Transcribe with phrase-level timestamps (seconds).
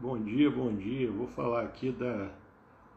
[0.00, 1.10] Bom dia, bom dia.
[1.10, 2.32] Vou falar aqui da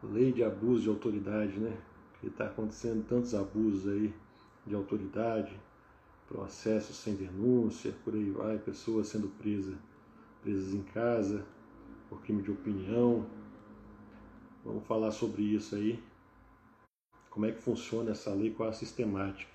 [0.04, 1.76] lei de abuso de autoridade, né?
[2.20, 4.14] Que está acontecendo tantos abusos aí
[4.68, 5.60] de autoridade,
[6.28, 9.76] processos sem denúncia, por aí vai, pessoas sendo presas,
[10.44, 11.44] presas em casa
[12.08, 13.26] por crime de opinião.
[14.64, 16.00] Vamos falar sobre isso aí.
[17.32, 19.50] Como é que funciona essa lei, qual a sistemática.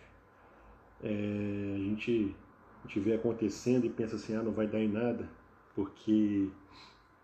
[1.01, 2.35] É, a, gente,
[2.83, 5.31] a gente vê acontecendo e pensa assim, ah, não vai dar em nada,
[5.77, 6.51] porque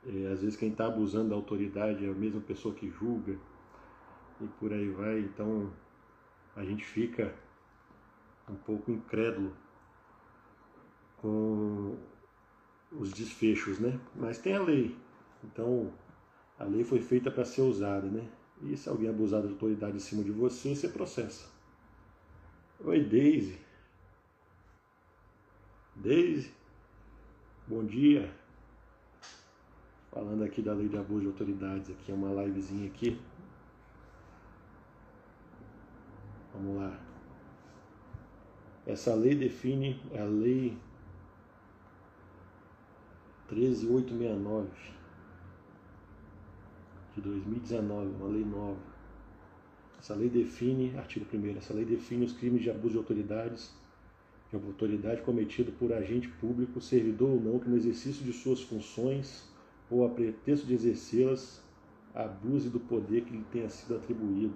[0.06, 3.38] é, às vezes quem está abusando da autoridade é a mesma pessoa que julga
[4.40, 5.20] e por aí vai.
[5.20, 5.72] Então
[6.56, 7.34] a gente fica
[8.48, 9.56] um pouco incrédulo
[11.18, 11.96] com
[12.90, 13.98] os desfechos, né?
[14.14, 14.96] Mas tem a lei.
[15.44, 15.92] Então
[16.58, 18.28] a lei foi feita para ser usada, né?
[18.60, 21.50] E se alguém abusar da autoridade em cima de você, você processa.
[22.80, 23.58] Oi, Daisy.
[25.96, 26.52] Daisy.
[27.66, 28.41] Bom dia.
[30.12, 33.18] Falando aqui da lei de abuso de autoridades, aqui é uma livezinha aqui.
[36.52, 37.00] Vamos lá.
[38.86, 40.76] Essa lei define a lei
[43.48, 44.68] 13869
[47.14, 48.76] de 2019, uma lei nova.
[49.98, 53.74] Essa lei define, artigo 1 essa lei define os crimes de abuso de autoridades,
[54.50, 59.50] de autoridade cometido por agente público, servidor ou não, que no exercício de suas funções
[59.92, 61.62] ou a pretexto de exercê-las,
[62.14, 64.54] abuse do poder que lhe tenha sido atribuído.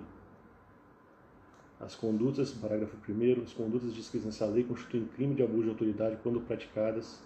[1.78, 6.18] As condutas, parágrafo 1 as condutas descritas nessa lei constituem crime de abuso de autoridade
[6.22, 7.22] quando praticadas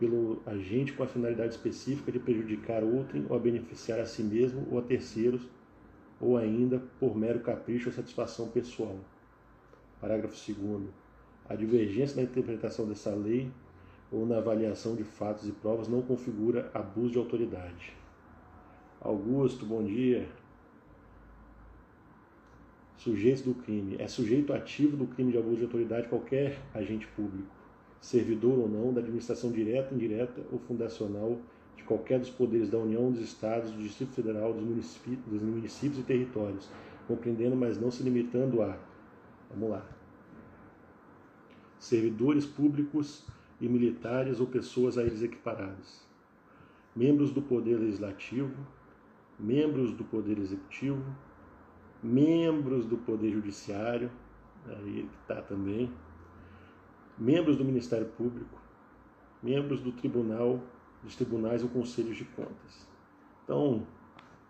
[0.00, 4.66] pelo agente com a finalidade específica de prejudicar outrem ou a beneficiar a si mesmo
[4.70, 5.46] ou a terceiros,
[6.18, 8.98] ou ainda por mero capricho ou satisfação pessoal.
[10.00, 10.88] Parágrafo 2
[11.48, 13.50] A divergência na interpretação dessa lei
[14.12, 17.96] ou na avaliação de fatos e provas não configura abuso de autoridade.
[19.00, 20.28] Augusto, bom dia.
[22.98, 23.96] Sujeitos do crime.
[23.98, 27.48] É sujeito ativo do crime de abuso de autoridade qualquer agente público,
[28.00, 31.38] servidor ou não, da administração direta, indireta ou fundacional
[31.74, 35.98] de qualquer dos poderes da União, dos Estados, do Distrito Federal, dos municípios, dos municípios
[35.98, 36.68] e territórios,
[37.08, 38.78] compreendendo, mas não se limitando a.
[39.50, 39.84] Vamos lá.
[41.80, 43.26] Servidores públicos
[43.62, 46.04] e militares ou pessoas a eles equiparadas,
[46.96, 48.66] membros do Poder Legislativo,
[49.38, 51.04] membros do Poder Executivo,
[52.02, 54.10] membros do Poder Judiciário,
[54.66, 55.88] aí está também,
[57.16, 58.60] membros do Ministério Público,
[59.40, 60.60] membros do Tribunal,
[61.00, 62.88] dos Tribunais ou Conselhos de Contas.
[63.44, 63.86] Então,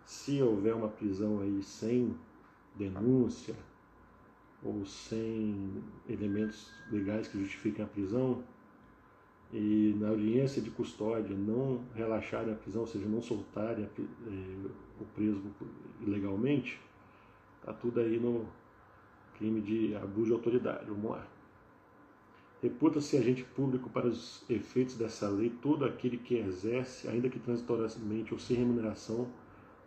[0.03, 2.15] se houver uma prisão aí sem
[2.75, 3.55] denúncia
[4.63, 8.43] ou sem elementos legais que justifiquem a prisão,
[9.53, 14.69] e na audiência de custódia não relaxarem a prisão, ou seja, não soltarem eh,
[14.99, 15.43] o preso
[16.01, 16.81] ilegalmente,
[17.59, 18.47] está tudo aí no
[19.37, 20.85] crime de abuso de autoridade.
[20.87, 21.27] Vamos lá.
[22.63, 28.33] Reputa-se agente público para os efeitos dessa lei todo aquele que exerce, ainda que transitoriamente
[28.33, 29.27] ou sem remuneração,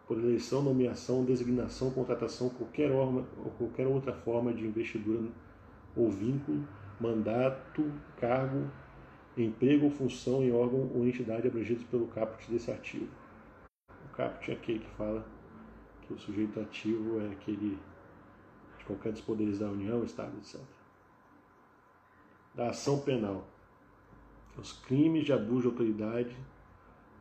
[0.06, 5.28] por eleição, nomeação, designação, contratação, qualquer, forma, ou qualquer outra forma de investidura
[5.96, 6.62] ou vínculo,
[7.00, 7.90] mandato,
[8.20, 8.70] cargo
[9.42, 13.08] emprego ou função em órgão ou entidade abrangidos pelo caput desse artigo.
[14.06, 15.26] O caput é aquele que fala
[16.02, 17.78] que o sujeito ativo é aquele
[18.78, 20.60] de qualquer dos poderes da União, Estado, etc.
[22.54, 23.46] Da ação penal.
[24.56, 26.36] Os crimes de abuso de autoridade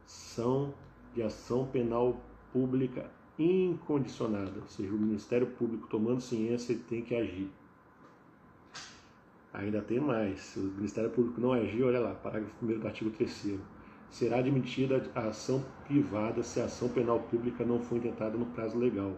[0.05, 0.73] são
[1.13, 2.21] de ação penal
[2.53, 7.49] pública incondicionada, ou seja, o Ministério Público tomando ciência tem que agir.
[9.57, 10.39] Ainda tem mais.
[10.41, 13.57] Se o Ministério Público não agir, olha lá, parágrafo 1 do artigo 3
[14.09, 18.77] será admitida a ação privada se a ação penal pública não for intentada no prazo
[18.77, 19.13] legal.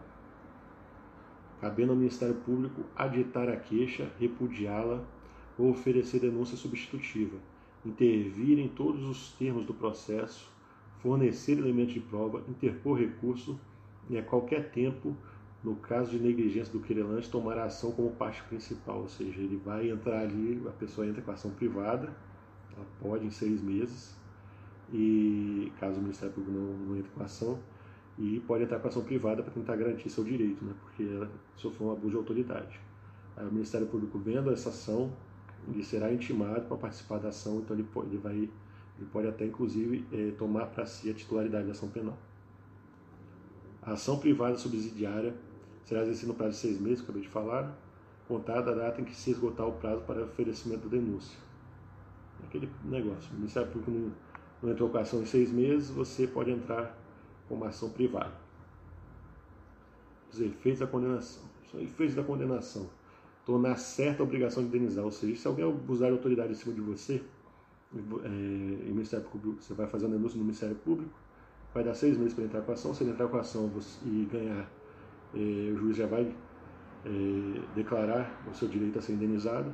[1.60, 5.04] Cabendo ao Ministério Público aditar a queixa, repudiá-la
[5.58, 7.38] ou oferecer denúncia substitutiva,
[7.84, 10.52] intervir em todos os termos do processo,
[11.00, 13.60] fornecer elementos de prova, interpor recurso
[14.08, 15.16] e a qualquer tempo
[15.68, 19.58] no caso de negligência do querelante, tomar a ação como parte principal, ou seja, ele
[19.58, 22.10] vai entrar ali, a pessoa entra com a ação privada,
[22.74, 24.16] ela pode em seis meses,
[24.94, 27.60] e caso o Ministério Público não, não entre com a ação,
[28.18, 31.30] e pode entrar com a ação privada para tentar garantir seu direito, né, porque ela
[31.58, 32.80] sofreu um abuso de autoridade.
[33.36, 35.12] Aí o Ministério Público vendo essa ação,
[35.68, 39.44] ele será intimado para participar da ação, então ele pode, ele vai, ele pode até
[39.44, 42.18] inclusive é, tomar para si a titularidade da ação penal.
[43.82, 45.36] A ação privada subsidiária
[45.88, 47.74] será exercida no prazo de seis meses, acabei de falar,
[48.28, 51.40] contada a data em que se esgotar o prazo para oferecimento da denúncia.
[52.44, 54.12] Aquele negócio, o Ministério Público não,
[54.62, 56.96] não entrou com a ação em seis meses, você pode entrar
[57.48, 58.34] com uma ação privada.
[60.30, 61.44] Os efeitos da condenação.
[61.72, 62.90] São efeitos da condenação.
[63.46, 65.06] Tornar certa a obrigação de indenizar.
[65.06, 67.24] Ou seja, se alguém abusar de autoridade em cima de você,
[67.96, 71.14] é, em Ministério Público, você vai fazer uma denúncia no Ministério Público,
[71.74, 72.94] vai dar seis meses para entrar com a ação.
[72.94, 73.72] Se ele entrar com a ação
[74.06, 74.70] e ganhar,
[75.34, 76.24] é, o juiz já vai
[77.06, 79.74] é, declarar o seu direito a ser indenizado.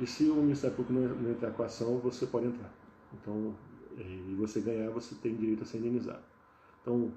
[0.00, 2.72] E se o Ministério Público não, não entrar com a ação, você pode entrar.
[3.14, 3.54] Então,
[3.96, 6.22] é, e você ganhar, você tem direito a ser indenizado.
[6.80, 7.12] Então,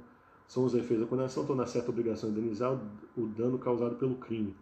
[0.48, 2.80] são os efeitos da condenação, estão na certa obrigação de indenizar
[3.18, 4.56] o dano causado pelo crime,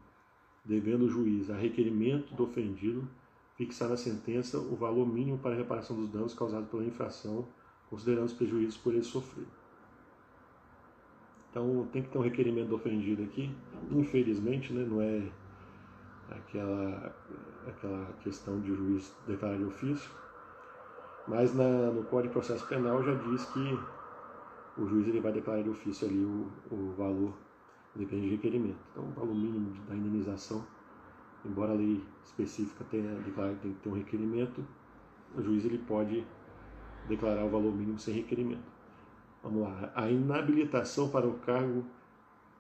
[0.64, 3.08] devendo o juiz, a requerimento do ofendido,
[3.56, 7.46] fixar na sentença o valor mínimo para a reparação dos danos causados pela infração,
[7.90, 9.63] considerando os prejuízos por ele sofrido.
[11.54, 13.56] Então tem que ter um requerimento do ofendido aqui.
[13.92, 15.22] Infelizmente, né, não é
[16.32, 17.16] aquela,
[17.68, 20.10] aquela questão de juiz declarar de ofício,
[21.28, 23.80] mas na, no Código de Processo Penal já diz que
[24.80, 27.36] o juiz ele vai declarar de ofício ali o, o valor,
[27.96, 28.80] depende de requerimento.
[28.92, 30.66] Então, o valor mínimo da indenização,
[31.46, 34.66] embora a lei específica tenha declarado que tem que ter um requerimento,
[35.36, 36.26] o juiz ele pode
[37.08, 38.73] declarar o valor mínimo sem requerimento.
[39.44, 39.92] Vamos lá.
[39.94, 41.84] A inabilitação para o cargo,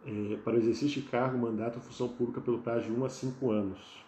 [0.05, 3.09] é, para o exercício de cargo, mandato ou função pública pelo prazo de 1 a
[3.09, 4.05] 5 anos.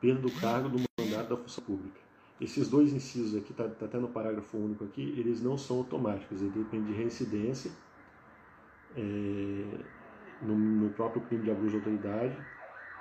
[0.00, 2.00] Perda do cargo do mandato da função pública.
[2.40, 6.40] Esses dois incisos aqui, está tá até no parágrafo único aqui, eles não são automáticos,
[6.40, 7.70] eles dependem de reincidência
[8.96, 9.64] é,
[10.42, 12.36] no, no, próprio crime de abuso de autoridade,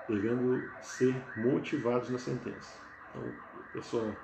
[0.08, 2.80] devendo ser motivados na sentença.
[3.10, 3.24] Então,
[3.60, 4.16] a pessoa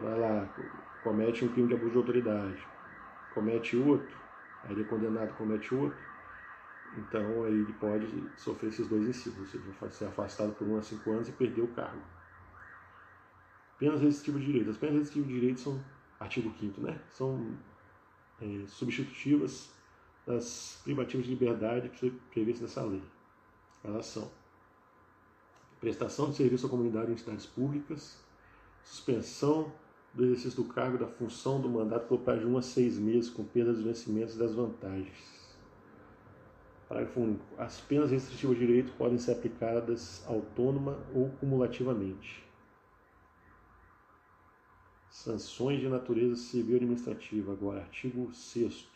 [0.00, 0.48] vai lá,
[1.04, 2.66] comete um crime de abuso de autoridade,
[3.34, 4.16] comete outro,
[4.64, 5.98] aí ele é condenado comete outro,
[6.96, 8.06] então aí ele pode
[8.36, 11.62] sofrer esses dois incisos, ou seja, ser afastado por 1 a 5 anos e perder
[11.62, 12.02] o cargo.
[13.78, 14.70] Penas restritivas de direito.
[14.70, 15.84] As penas restritivas de direito são,
[16.20, 17.00] artigo 5 né?
[17.10, 17.58] São
[18.40, 19.70] é, substitutivas
[20.26, 21.90] das privativas de liberdade
[22.30, 23.02] previstas nessa lei.
[23.82, 24.30] Elas são
[25.80, 28.22] prestação de serviço à comunidade em entidades públicas,
[28.84, 29.72] suspensão
[30.14, 33.30] do exercício do cargo da função do mandato por prazo de 1 a 6 meses,
[33.30, 35.42] com perda dos vencimentos e das vantagens.
[36.88, 37.44] Parágrafo único.
[37.56, 42.44] As penas restritivas de direito podem ser aplicadas autônoma ou cumulativamente.
[45.08, 47.52] Sanções de natureza civil e administrativa.
[47.52, 48.86] Agora, artigo 6.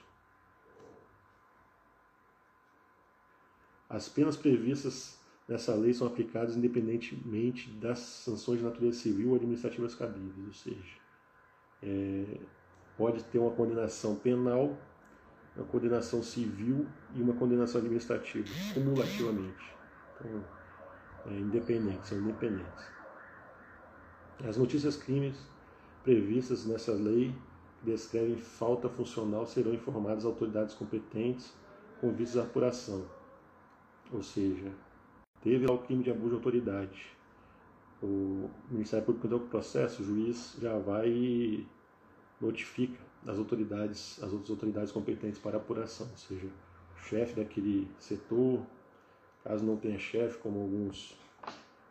[3.89, 9.95] As penas previstas nessa lei são aplicadas independentemente das sanções de natureza civil ou administrativas
[9.95, 11.06] cabíveis, ou seja,
[11.83, 12.39] é,
[12.97, 14.77] pode ter uma condenação penal,
[15.57, 19.75] uma condenação civil e uma condenação administrativa, cumulativamente.
[20.21, 20.45] Então,
[21.27, 22.85] é independente, são independentes.
[24.47, 25.37] As notícias crimes
[26.05, 27.35] previstas nessa lei
[27.81, 31.55] que descrevem falta funcional serão informadas às autoridades competentes
[32.01, 33.05] com vistas à apuração.
[34.13, 34.71] Ou seja,
[35.43, 37.16] teve o crime de abuso de autoridade
[38.03, 41.67] o Ministério Público com o processo, o juiz já vai e
[42.41, 48.63] notifica as autoridades, as outras autoridades competentes para apuração, ou seja, o chefe daquele setor,
[49.43, 51.19] caso não tenha chefe, como alguns,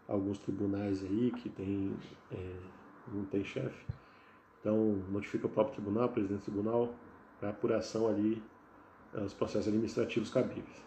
[0.08, 1.94] alguns tribunais aí que tem,
[2.32, 2.56] é,
[3.12, 3.86] não tem chefe,
[4.60, 6.94] então notifica o próprio tribunal, o presidente do tribunal,
[7.40, 8.42] para apuração ali
[9.14, 10.84] os processos administrativos cabíveis.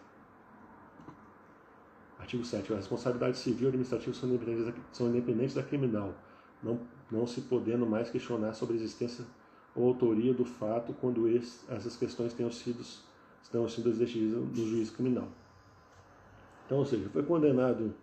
[2.19, 2.73] Artigo 7.
[2.73, 6.13] A responsabilidade civil e administrativa são independentes, são independentes da criminal,
[6.61, 9.25] não, não se podendo mais questionar sobre a existência
[9.75, 12.83] ou autoria do fato quando esse, essas questões tenham sido,
[13.51, 15.27] tenham sido decididas no juízo criminal.
[16.65, 17.95] Então, ou seja, foi condenado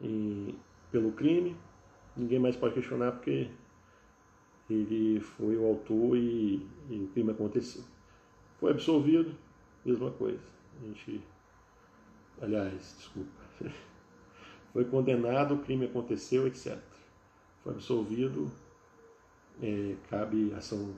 [0.00, 0.54] em,
[0.92, 1.56] pelo crime,
[2.16, 3.50] ninguém mais pode questionar porque
[4.68, 7.82] ele foi o autor e, e o crime aconteceu.
[8.60, 9.34] Foi absolvido,
[9.84, 10.40] mesma coisa.
[10.80, 11.22] A gente,
[12.40, 13.30] aliás, desculpa,
[14.72, 16.78] foi condenado, o crime aconteceu, etc.
[17.62, 18.50] Foi absolvido,
[19.62, 20.94] é, cabe ação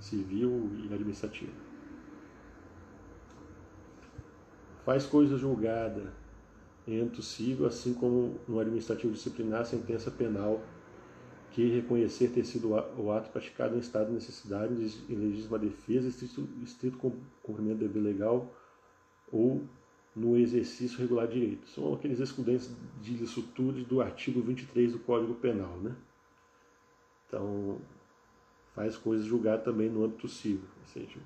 [0.00, 1.52] civil e administrativa.
[4.84, 6.12] Faz coisa julgada
[6.86, 10.62] ente civil, assim como no administrativo disciplinar, sentença penal
[11.50, 14.74] que reconhecer ter sido o ato praticado em estado de necessidade,
[15.08, 16.98] em legítima defesa, estrito, estrito
[17.42, 18.52] cumprimento do dever legal
[19.30, 19.62] ou
[20.14, 21.68] no exercício regular de direito.
[21.68, 25.76] São aqueles excludentes de licitude do artigo 23 do Código Penal.
[25.78, 25.94] Né?
[27.26, 27.80] Então,
[28.74, 30.68] faz coisas julgadas também no âmbito civil.
[30.80, 31.18] Ou seja,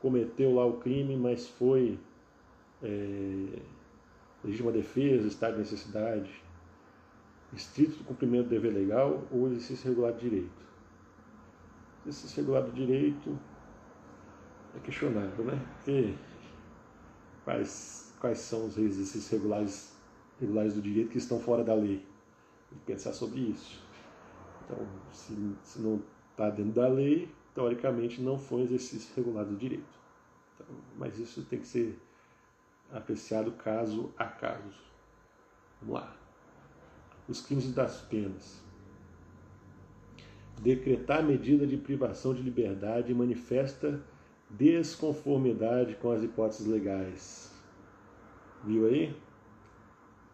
[0.00, 1.98] cometeu lá o crime, mas foi
[2.82, 3.60] é,
[4.42, 6.42] legítima defesa, estado de necessidade,
[7.52, 10.66] estrito cumprimento do dever legal ou exercício regular de direito.
[12.06, 13.38] esse regulado do direito
[14.76, 15.60] é questionável, né?
[15.76, 16.14] Porque
[17.46, 19.96] quais, quais são os exercícios regulares,
[20.40, 22.04] regulares do direito que estão fora da lei?
[22.68, 23.80] Que pensar sobre isso.
[24.64, 29.56] Então, se, se não está dentro da lei, teoricamente não foi um exercício regular do
[29.56, 29.96] direito.
[30.54, 30.66] Então,
[30.98, 31.96] mas isso tem que ser
[32.92, 34.82] apreciado caso a caso.
[35.80, 36.16] Vamos lá.
[37.28, 38.60] Os crimes das penas.
[40.60, 44.02] Decretar medida de privação de liberdade manifesta
[44.50, 47.52] desconformidade com as hipóteses legais.
[48.64, 49.14] Viu aí?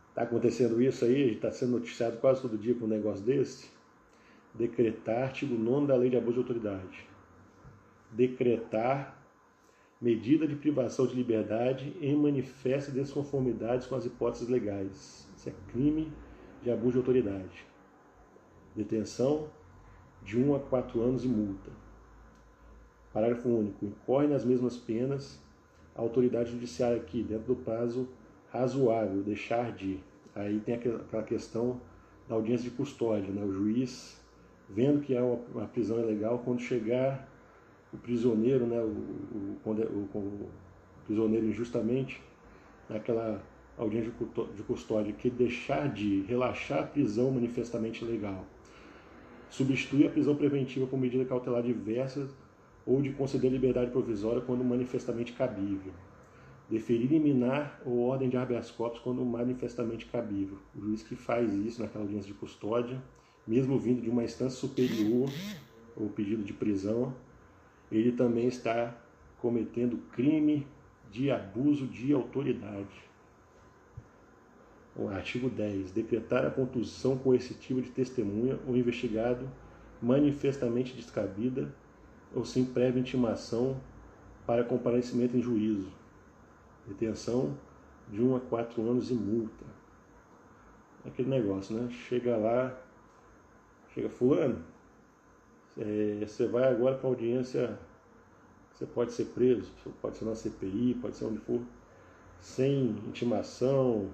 [0.09, 1.35] Está acontecendo isso aí?
[1.35, 3.71] Está sendo noticiado quase todo dia com um negócio desse?
[4.55, 7.09] Decretar, artigo 9 da Lei de Abuso de Autoridade.
[8.11, 9.19] Decretar
[9.99, 15.31] medida de privação de liberdade em manifesta desconformidades com as hipóteses legais.
[15.35, 16.13] Isso é crime
[16.63, 17.67] de abuso de autoridade.
[18.75, 19.49] Detenção
[20.23, 21.82] de 1 a 4 anos e multa.
[23.13, 23.85] Parágrafo único.
[23.85, 25.41] Incorre nas mesmas penas
[25.95, 28.09] a autoridade judiciária aqui, dentro do prazo
[28.51, 30.01] razoável, deixar de.
[30.35, 31.81] Aí tem aquela questão
[32.29, 33.43] da audiência de custódia, né?
[33.45, 34.21] O juiz,
[34.69, 37.29] vendo que há uma prisão ilegal, quando chegar
[37.93, 40.51] o prisioneiro, né, o, o, o, o
[41.05, 42.23] prisioneiro injustamente,
[42.89, 43.43] naquela
[43.77, 44.13] audiência
[44.57, 48.47] de custódia, que deixar de relaxar a prisão manifestamente ilegal,
[49.51, 52.29] substitui a prisão preventiva por medida cautelar diversa
[52.87, 55.93] ou de conceder liberdade provisória quando manifestamente cabível,
[56.69, 60.59] deferir liminar ou ordem de habeas corpus quando manifestamente cabível.
[60.75, 63.03] O juiz que faz isso naquela audiência de custódia,
[63.47, 65.29] mesmo vindo de uma instância superior,
[65.97, 67.15] ou pedido de prisão,
[67.91, 68.97] ele também está
[69.39, 70.67] cometendo crime
[71.11, 73.13] de abuso de autoridade.
[74.97, 75.93] O artigo 10.
[75.93, 79.49] Decretar a contusão coercitiva de testemunha ou investigado
[80.01, 81.75] manifestamente descabida
[82.35, 83.81] ou sem prévia intimação
[84.47, 85.89] para comparecimento em juízo.
[86.87, 87.57] Detenção
[88.09, 89.65] de 1 a 4 anos e multa.
[91.05, 91.91] Aquele negócio, né?
[91.91, 92.77] Chega lá,
[93.95, 94.65] chega fulano,
[95.77, 97.79] é, você vai agora para audiência,
[98.73, 99.71] você pode ser preso,
[100.01, 101.61] pode ser na CPI, pode ser onde for,
[102.41, 104.11] sem intimação,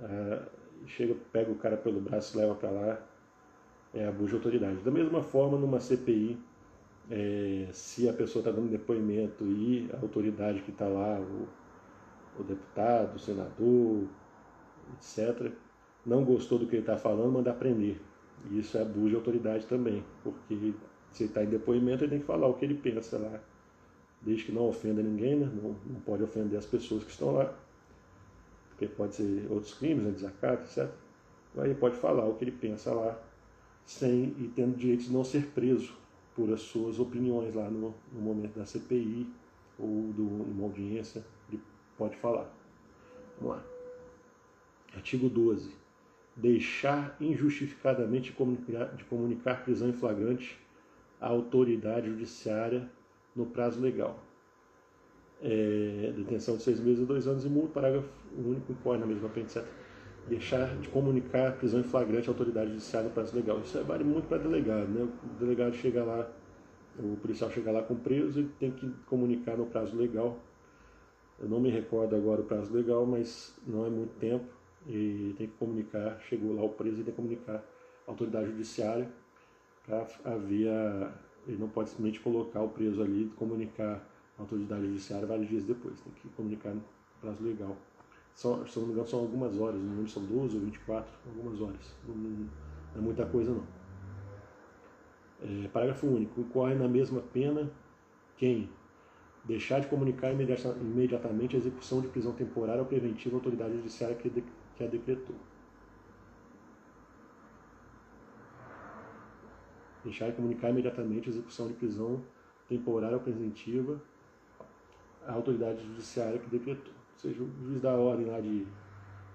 [0.00, 0.42] é,
[0.86, 3.02] chega, pega o cara pelo braço e leva para lá,
[3.94, 4.76] é abuso de autoridade.
[4.82, 6.38] Da mesma forma, numa CPI,
[7.14, 11.46] é, se a pessoa está dando depoimento e a autoridade que está lá, o,
[12.40, 14.08] o deputado, o senador,
[14.96, 15.52] etc.,
[16.06, 18.00] não gostou do que ele está falando, manda prender.
[18.50, 20.72] E isso é abuso de autoridade também, porque
[21.10, 23.38] se está em depoimento, ele tem que falar o que ele pensa lá,
[24.22, 25.52] desde que não ofenda ninguém, né?
[25.62, 27.54] não, não pode ofender as pessoas que estão lá,
[28.70, 30.10] porque pode ser outros crimes, né?
[30.12, 30.90] desacato, etc.
[31.58, 33.22] Aí ele pode falar o que ele pensa lá,
[33.84, 36.00] sem e tendo direito de não ser preso
[36.34, 39.28] por as suas opiniões lá no, no momento da CPI
[39.78, 41.60] ou de uma audiência, ele
[41.96, 42.52] pode falar.
[43.38, 43.64] Vamos lá.
[44.94, 45.82] Artigo 12
[46.36, 50.58] deixar injustificadamente de comunicar, de comunicar prisão em flagrante
[51.20, 52.88] à autoridade judiciária
[53.34, 54.18] no prazo legal.
[55.40, 59.26] É, detenção de seis meses a dois anos e multa, parágrafo único incorre na mesma
[59.26, 59.68] apêndice 7.
[60.28, 63.60] Deixar de comunicar prisão em flagrante à autoridade judiciária no prazo legal.
[63.60, 65.02] Isso vale muito para delegado, né?
[65.02, 66.30] O delegado chega lá,
[66.98, 70.38] o policial chega lá com preso, ele tem que comunicar no prazo legal.
[71.40, 74.46] Eu não me recordo agora o prazo legal, mas não é muito tempo
[74.86, 77.56] e tem que comunicar, chegou lá o preso e tem que comunicar
[78.06, 79.08] à autoridade judiciária
[79.86, 81.12] para haver a,
[81.46, 85.64] ele não pode simplesmente colocar o preso ali e comunicar à autoridade judiciária vários dias
[85.64, 86.82] depois, tem que comunicar no
[87.20, 87.76] prazo legal.
[88.34, 91.94] São, se não me engano, são algumas horas, não são 12 ou 24, algumas horas,
[92.08, 92.48] não, não
[92.96, 93.66] é muita coisa não.
[95.42, 97.70] É, parágrafo único, incorre na mesma pena
[98.36, 98.70] quem
[99.44, 104.30] deixar de comunicar imediatamente a execução de prisão temporária ou preventiva à autoridade judiciária que
[104.30, 105.36] que a decretou.
[110.04, 112.22] Deixar de comunicar imediatamente a execução de prisão
[112.68, 114.00] temporária ou preventiva
[115.26, 117.01] à autoridade judiciária que decretou.
[117.16, 118.66] Seja, o juiz da ordem lá de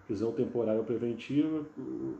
[0.06, 1.66] prisão temporária ou preventiva,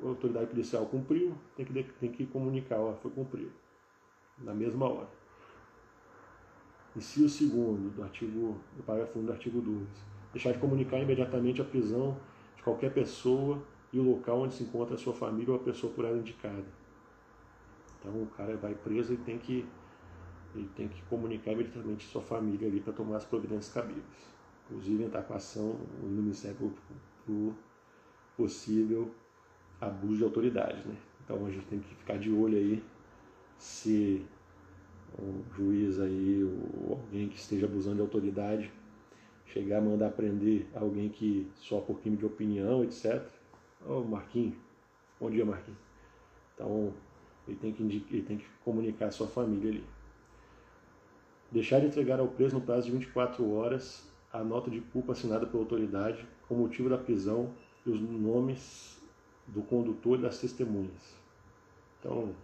[0.04, 3.52] a autoridade policial cumpriu, tem que, tem que comunicar, ó, foi cumprido,
[4.40, 5.10] na mesma hora.
[6.96, 9.88] Inciso segundo do artigo, do parágrafo 1 do artigo 2.
[10.34, 12.18] Deixar de comunicar imediatamente a prisão
[12.68, 16.04] qualquer pessoa e o local onde se encontra a sua família ou a pessoa por
[16.04, 16.66] ela indicada.
[17.98, 19.66] Então o cara vai preso e tem que
[20.54, 24.37] ele tem que comunicar imediatamente a sua família ali para tomar as providências cabíveis.
[24.70, 26.82] Inclusive entrar com ação no Ministério Público
[27.26, 27.56] por
[28.36, 29.12] possível
[29.80, 30.86] abuso de autoridade.
[30.88, 30.96] Né?
[31.24, 32.84] Então a gente tem que ficar de olho aí
[33.58, 34.26] se
[35.18, 38.72] um juiz aí, ou alguém que esteja abusando de autoridade,
[39.46, 43.26] chegar a mandar prender alguém que só por crime de opinião, etc.
[43.86, 44.56] Ô oh, Marquinhos,
[45.20, 45.80] bom dia Marquinhos.
[46.54, 46.94] Então
[47.48, 49.84] ele tem, que indicar, ele tem que comunicar a sua família ali.
[51.52, 55.46] Deixar de entregar ao preso no prazo de 24 horas a nota de culpa assinada
[55.48, 57.52] pela autoridade com motivo da prisão
[57.86, 59.02] e os nomes
[59.48, 61.16] do condutor e das testemunhas.
[62.00, 62.36] Então,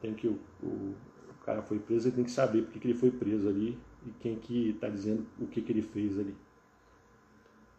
[0.00, 0.94] tem que o, o,
[1.30, 4.10] o cara foi preso, ele tem que saber porque que ele foi preso ali e
[4.20, 6.36] quem que está dizendo o que, que ele fez ali.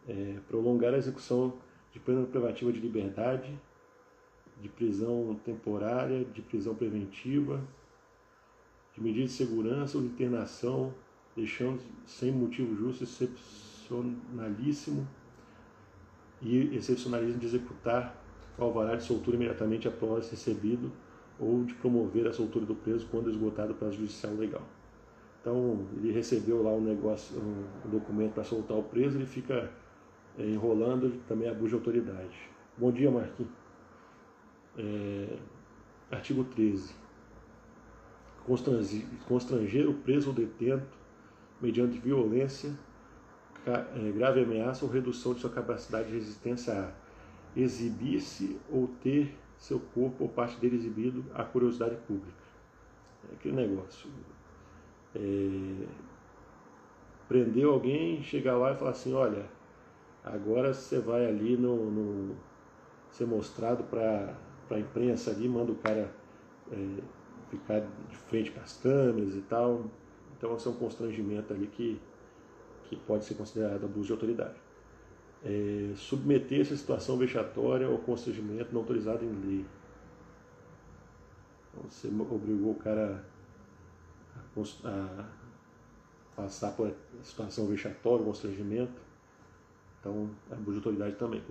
[0.08, 1.54] É, prolongar a execução
[1.94, 3.58] de pena privativa de liberdade,
[4.60, 7.62] de prisão temporária, de prisão preventiva,
[8.94, 10.94] de medida de segurança ou de internação,
[11.36, 15.08] deixando sem motivo justo, excepcionalíssimo
[16.42, 18.16] e excepcionalismo de executar
[18.58, 20.92] o alvará de soltura imediatamente após recebido
[21.40, 24.64] ou de promover a soltura do preso quando esgotado prazo judicial legal.
[25.42, 29.72] Então, ele recebeu lá um negócio, um documento para soltar o preso, ele fica
[30.38, 32.50] é, enrolando, ele também abusa de autoridade.
[32.78, 33.52] Bom dia, Marquinhos.
[34.78, 35.38] É,
[36.12, 36.94] artigo 13.
[39.28, 41.01] Constranger o preso ou detento
[41.62, 42.74] mediante violência,
[43.66, 46.92] é, grave ameaça ou redução de sua capacidade de resistência a
[47.56, 52.42] exibir-se ou ter seu corpo ou parte dele exibido à curiosidade pública.
[53.30, 54.10] É aquele negócio.
[55.16, 55.86] É,
[57.64, 59.46] alguém, chegar lá e falar assim, olha,
[60.24, 62.36] agora você vai ali no, no
[63.12, 64.36] ser mostrado para
[64.70, 66.12] a imprensa ali, manda o cara
[66.72, 66.98] é,
[67.50, 69.86] ficar de frente para as câmeras e tal.
[70.42, 72.02] Então, esse é um constrangimento ali que,
[72.86, 74.60] que pode ser considerado abuso de autoridade.
[75.46, 79.66] É, submeter essa situação vexatória ao constrangimento não autorizado em lei.
[81.70, 83.24] Então, você obrigou o cara
[84.84, 85.30] a, a
[86.36, 89.00] passar por situação vexatória, constrangimento.
[90.00, 91.44] Então, abuso de autoridade também.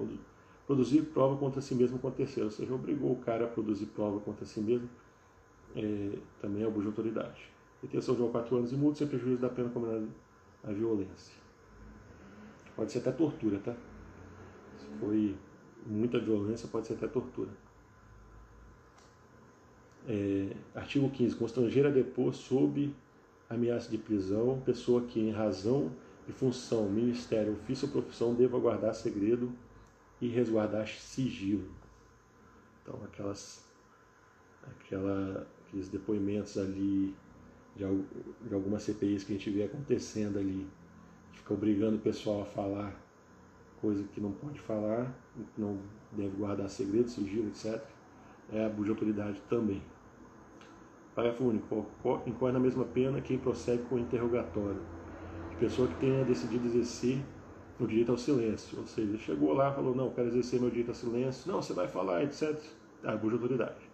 [0.67, 4.45] Produzir prova contra si mesmo terceiro, ou seja, obrigou o cara a produzir prova contra
[4.45, 4.91] si mesmo,
[5.77, 7.60] é, também é abuso de autoridade.
[7.83, 10.07] Detenção de 4 anos e multa sem prejuízo da pena combinada
[10.63, 11.35] à violência.
[12.77, 13.75] Pode ser até tortura, tá?
[14.79, 15.37] Se foi
[15.87, 17.51] muita violência, pode ser até tortura.
[20.07, 21.37] É, artigo 15.
[21.37, 22.95] Constranger a depor sob
[23.49, 25.91] ameaça de prisão pessoa que, em razão
[26.27, 29.53] de função, ministério, ofício ou profissão, deva guardar segredo
[30.21, 31.69] e resguardar sigilo.
[32.83, 33.65] Então, aquelas,
[34.63, 37.15] aquela, aqueles depoimentos ali
[37.77, 37.85] de,
[38.49, 40.67] de algumas CPIs que a gente vê acontecendo ali,
[41.33, 43.11] fica obrigando o pessoal a falar
[43.81, 45.13] coisa que não pode falar,
[45.57, 45.79] não
[46.13, 47.83] deve guardar segredo, sigilo, etc.
[48.53, 49.83] É abuso de autoridade também.
[51.15, 51.87] Parágrafo único.
[52.27, 54.81] Incorre na mesma pena quem prossegue com o interrogatório.
[55.51, 57.23] De pessoa que tenha decidido exercer
[57.79, 58.79] o direito ao silêncio.
[58.79, 61.51] Ou seja, chegou lá falou, não, quero exercer meu direito ao silêncio.
[61.51, 62.61] Não, você vai falar, etc.
[63.03, 63.91] Abuso de autoridade.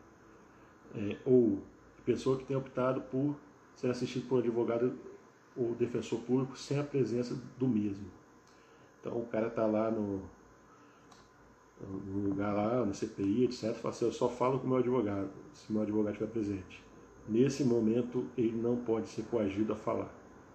[0.94, 1.62] É, ou
[2.04, 3.36] pessoa que tenha optado por
[3.76, 4.98] ser assistido por um advogado
[5.54, 8.06] ou defensor público sem a presença do mesmo.
[9.00, 10.22] Então o cara está lá no,
[11.80, 13.74] no, lugar lá, na CPI, etc.
[13.74, 16.82] Fala assim, eu só falo com o meu advogado, se meu advogado estiver presente.
[17.28, 20.10] Nesse momento ele não pode ser coagido a falar.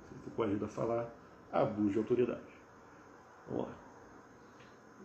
[0.07, 1.15] Se ele for coagido a falar,
[1.51, 2.41] abuso de autoridade.
[3.47, 3.75] Vamos lá.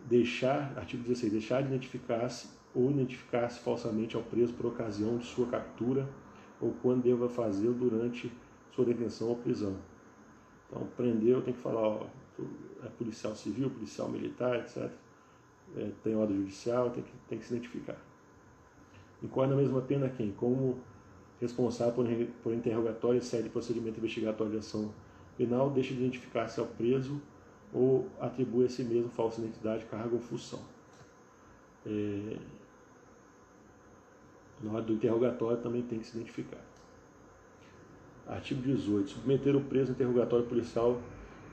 [0.05, 5.47] Deixar, artigo 16, deixar de identificar-se ou identificar-se falsamente ao preso por ocasião de sua
[5.47, 6.07] captura
[6.59, 8.31] ou quando deva fazê-lo durante
[8.73, 9.75] sua detenção ou prisão.
[10.67, 12.07] Então, prendeu, tem que falar, ó,
[12.83, 14.89] é policial civil, policial militar, etc.
[15.75, 17.97] É, tem ordem judicial, tem que, tem que se identificar.
[19.21, 20.31] Incorre na mesma pena quem?
[20.31, 20.79] Como
[21.41, 22.05] responsável por,
[22.43, 24.93] por interrogatório série procedimento investigatório de ação
[25.37, 27.21] penal, deixa de identificar-se ao preso
[27.73, 30.59] ou atribui a si mesmo falsa identidade, cargo ou função.
[31.85, 32.37] É,
[34.61, 36.63] na hora do interrogatório também tem que se identificar.
[38.27, 39.09] Artigo 18.
[39.09, 41.01] Submeter o preso a interrogatório policial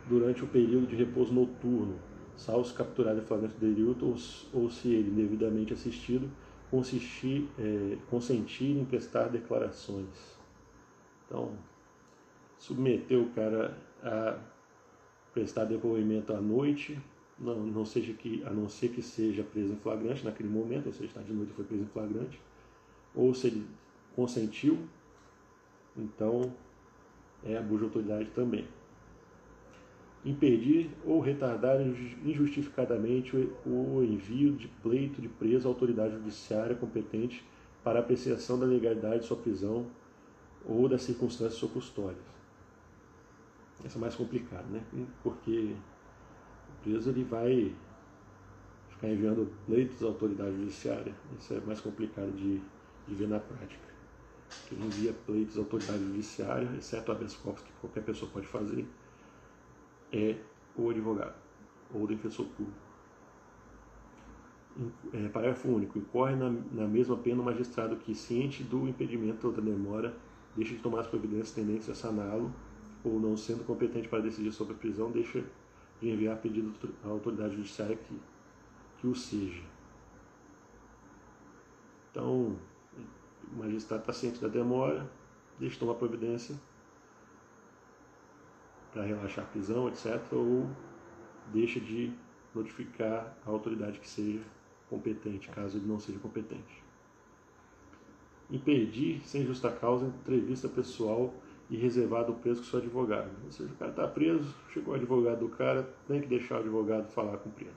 [0.09, 1.99] durante o período de repouso noturno,
[2.37, 4.17] salvo se capturado em flagrante delito ou,
[4.53, 6.29] ou se ele, devidamente assistido,
[6.71, 10.37] consistir, é, consentir em prestar declarações.
[11.27, 11.53] Então,
[12.59, 14.39] submeter o cara a
[15.33, 16.99] prestar depoimento à noite,
[17.39, 20.93] não, não seja que, a não ser que seja preso em flagrante naquele momento, ou
[20.93, 22.41] seja, está de noite e foi preso em flagrante,
[23.15, 23.67] ou se ele
[24.15, 24.79] consentiu,
[25.97, 26.53] então
[27.45, 28.67] é abuso de autoridade também.
[30.25, 37.45] Impedir ou retardar injustificadamente o envio de pleito de preso à autoridade judiciária competente
[37.83, 39.87] para apreciação da legalidade de sua prisão
[40.65, 42.35] ou das circunstâncias ou custódias.
[43.85, 44.83] Essa é mais complicada, né?
[45.23, 45.77] Porque
[46.71, 47.75] o preso ele vai
[48.89, 51.15] ficar enviando pleitos à autoridade judiciária.
[51.39, 52.63] Isso é mais complicado de,
[53.07, 53.85] de ver na prática.
[54.69, 58.87] Quem envia pleitos à autoridade judiciária, exceto habeas corpus que qualquer pessoa pode fazer,
[60.13, 60.37] é
[60.77, 61.35] o advogado
[61.93, 62.85] ou o defensor público.
[65.13, 65.99] É, parágrafo único.
[65.99, 70.17] Incorre na, na mesma pena o magistrado que, ciente do impedimento ou da demora,
[70.57, 72.53] deixa de tomar as providências tendentes a saná-lo
[73.05, 75.45] ou não sendo competente para decidir sobre a prisão, deixa
[76.01, 76.73] de enviar pedido
[77.05, 78.21] à autoridade judiciária que,
[78.99, 79.63] que o seja.
[82.11, 82.57] Então,
[83.53, 85.11] o magistrado está ciente da demora,
[85.59, 86.55] deixa de tomar providência
[88.93, 90.69] para relaxar a prisão, etc., ou
[91.53, 92.13] deixa de
[92.55, 94.41] notificar a autoridade que seja
[94.89, 96.83] competente, caso ele não seja competente.
[98.51, 101.35] Impedir, sem justa causa, entrevista pessoal
[101.69, 103.31] e reservado o preso com seu advogado.
[103.45, 106.61] Ou seja, o cara está preso, chegou o advogado do cara, tem que deixar o
[106.61, 107.73] advogado falar com o preso.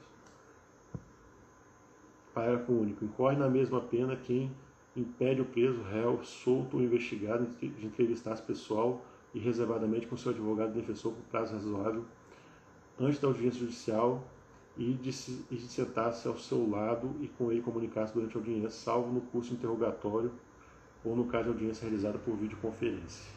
[2.34, 3.04] Parágrafo único.
[3.04, 4.52] Incorre na mesma pena quem
[5.00, 10.74] impede o preso, réu, solto ou investigado de entrevistar-se pessoal e reservadamente com seu advogado
[10.74, 12.04] defensor por prazo razoável
[13.00, 14.24] antes da audiência judicial
[14.76, 18.70] e de, se, de sentar-se ao seu lado e com ele comunicar-se durante a audiência,
[18.70, 20.32] salvo no curso interrogatório
[21.04, 23.32] ou no caso de audiência realizada por videoconferência.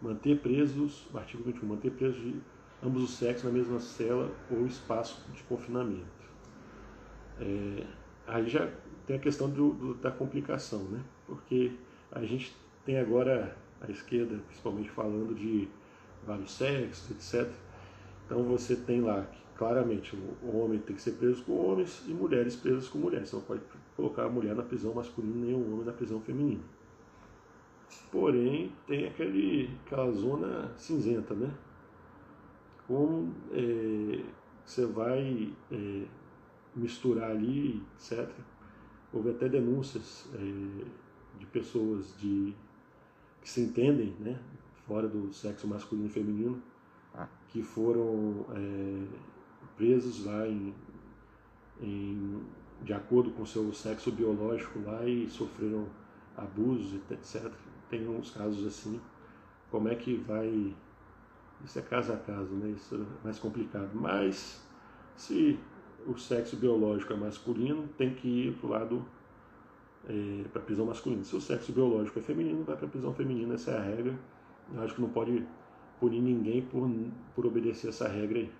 [0.00, 2.40] Manter presos, artigo 21, manter presos de
[2.82, 6.04] ambos os sexos na mesma cela ou espaço de confinamento.
[7.40, 7.86] É,
[8.26, 8.70] aí já
[9.06, 11.00] tem a questão do, do, da complicação, né?
[11.26, 11.72] Porque
[12.10, 15.68] a gente tem agora a esquerda, principalmente falando de
[16.26, 17.50] vários sexos, etc.
[18.24, 22.12] Então você tem lá que claramente o homem tem que ser preso com homens e
[22.12, 23.28] mulheres presas com mulheres.
[23.28, 23.62] Você não pode
[23.96, 26.62] colocar a mulher na prisão masculina nem o homem na prisão feminina.
[28.10, 31.50] Porém, tem aquele, aquela zona cinzenta, né?
[32.86, 34.20] Como é,
[34.64, 36.02] você vai é,
[36.74, 38.28] misturar ali, etc.
[39.12, 42.54] Houve até denúncias é, de pessoas de,
[43.40, 44.40] que se entendem, né?
[44.86, 46.62] Fora do sexo masculino e feminino,
[47.14, 47.28] ah.
[47.48, 49.06] que foram é,
[49.76, 50.74] presos lá em,
[51.80, 52.42] em,
[52.82, 55.86] de acordo com seu sexo biológico lá e sofreram
[56.36, 57.50] abusos, etc
[57.88, 59.00] tem uns casos assim,
[59.70, 60.74] como é que vai.
[61.64, 62.70] Isso é caso a caso, né?
[62.70, 63.90] Isso é mais complicado.
[63.94, 64.62] Mas
[65.16, 65.58] se
[66.06, 69.04] o sexo biológico é masculino, tem que ir para o lado
[70.08, 71.24] é, para a prisão masculina.
[71.24, 74.14] Se o sexo biológico é feminino, vai para a prisão feminina, essa é a regra.
[74.74, 75.44] Eu acho que não pode
[76.00, 76.90] punir ninguém por,
[77.34, 78.50] por obedecer essa regra aí.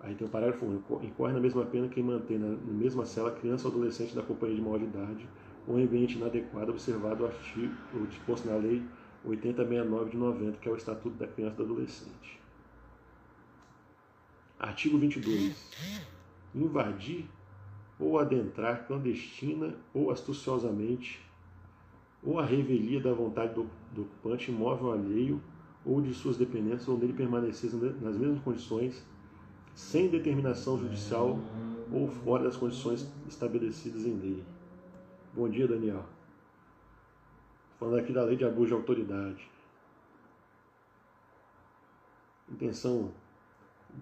[0.00, 1.04] Aí tem o parágrafo 1.
[1.04, 4.56] Incorre na mesma pena quem mantém na, na mesma cela criança ou adolescente da companhia
[4.56, 5.28] de maior de idade
[5.68, 7.74] um ambiente inadequado observado o artigo
[8.08, 8.82] disposto na Lei
[9.24, 12.40] 8069 de 90, que é o Estatuto da Criança e do Adolescente.
[14.58, 15.54] Artigo 22.
[16.54, 17.26] Invadir
[17.98, 21.20] ou adentrar clandestina ou astuciosamente
[22.22, 25.42] ou a revelia da vontade do, do ocupante imóvel alheio
[25.84, 29.06] ou de suas dependências ou nele permanecer nas mesmas condições
[29.74, 31.38] sem determinação judicial
[31.92, 34.44] ou fora das condições estabelecidas em lei.
[35.34, 36.04] Bom dia, Daniel.
[37.78, 39.48] Falando aqui da lei de abuso de autoridade.
[42.50, 43.12] Intenção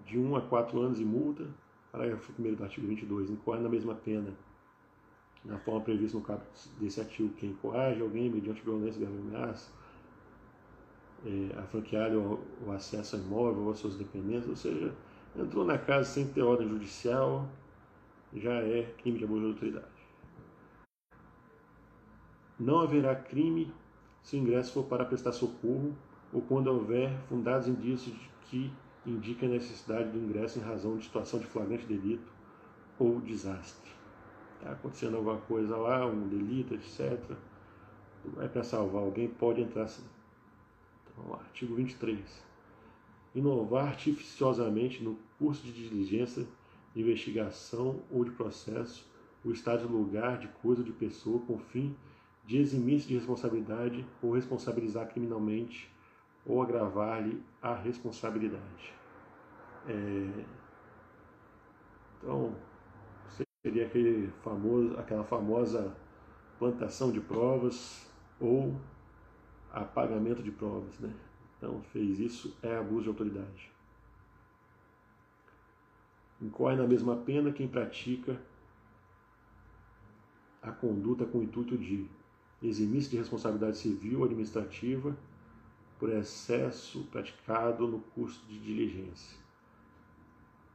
[0.05, 1.47] de 1 a 4 anos e multa.
[1.91, 3.29] Parágrafo 1 do artigo 22.
[3.29, 4.33] Incorre na mesma pena,
[5.43, 9.71] na forma prevista no caput desse artigo, quem coage alguém mediante violência e ameaça,
[11.25, 14.93] é, a franquear o, o acesso ao imóvel ou às suas dependências, ou seja,
[15.35, 17.47] entrou na casa sem ter ordem judicial,
[18.33, 19.95] já é crime de abuso de autoridade.
[22.59, 23.71] Não haverá crime
[24.21, 25.95] se o ingresso for para prestar socorro
[26.33, 28.73] ou quando houver fundados indícios de que
[29.05, 32.31] indiquem a necessidade do ingresso em razão de situação de flagrante delito
[32.97, 33.91] ou desastre.
[34.57, 37.19] Está acontecendo alguma coisa lá, um delito, etc.
[38.33, 40.03] Vai para salvar alguém, pode entrar sim.
[41.11, 42.19] Então, artigo 23.
[43.35, 46.47] Inovar artificiosamente no curso de diligência,
[46.93, 49.05] de investigação ou de processo
[49.43, 51.95] o estado de lugar, de coisa, de pessoa, com fim
[52.45, 55.89] de eximir-se de responsabilidade ou responsabilizar criminalmente
[56.45, 58.93] ou agravar-lhe a responsabilidade.
[59.87, 60.45] É...
[62.17, 62.55] Então,
[63.61, 65.95] seria aquele famoso, aquela famosa
[66.59, 68.79] plantação de provas ou
[69.71, 70.99] apagamento de provas.
[70.99, 71.13] Né?
[71.57, 73.71] Então, fez isso, é abuso de autoridade.
[76.41, 78.39] Incorre na mesma pena quem pratica
[80.61, 82.09] a conduta com o intuito de
[82.61, 85.15] eximir-se de responsabilidade civil ou administrativa
[85.99, 89.37] por excesso praticado no curso de diligência.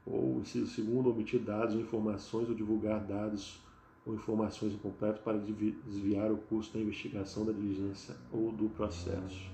[0.07, 3.61] Ou, inciso segundo, omitir dados ou informações ou divulgar dados
[4.05, 9.51] ou informações incompletas para desviar o custo da investigação da diligência ou do processo.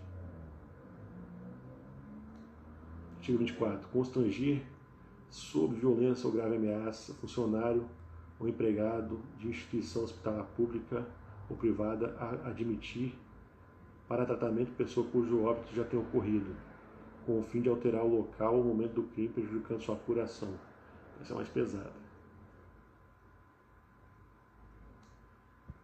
[3.16, 3.88] Artigo 24.
[3.88, 4.62] Constranger
[5.28, 7.84] sob violência ou grave ameaça funcionário
[8.38, 11.04] ou empregado de instituição hospitalar pública
[11.50, 13.18] ou privada a admitir
[14.08, 16.54] para tratamento pessoa cujo óbito já tenha ocorrido,
[17.24, 20.54] com o fim de alterar o local ou momento do crime, prejudicando sua apuração.
[21.20, 22.06] Essa é mais pesada.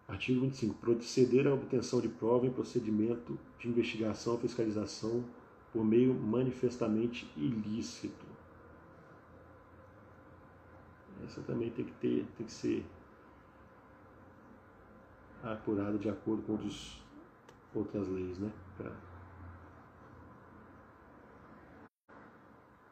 [0.07, 0.75] Artigo 25.
[0.75, 5.25] Proceder à obtenção de prova em procedimento de investigação ou fiscalização
[5.73, 8.27] por meio manifestamente ilícito.
[11.25, 12.85] Essa também tem que ter, tem que ser
[15.43, 17.01] apurada de acordo com as
[17.75, 18.51] outras leis, né?
[18.77, 18.93] Pra...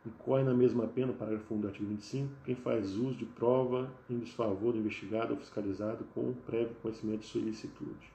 [0.07, 4.19] Incorre na mesma pena, parágrafo 1 do artigo 25, quem faz uso de prova em
[4.19, 8.11] desfavor do investigado ou fiscalizado com prévio conhecimento de sua ilicitude.